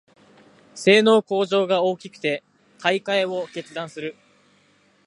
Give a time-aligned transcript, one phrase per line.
[0.73, 2.43] 性能向上が大きくて
[2.79, 4.15] 買いかえを決断する